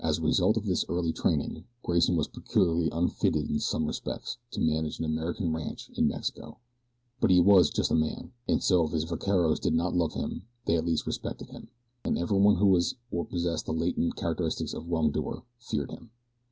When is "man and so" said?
7.93-8.83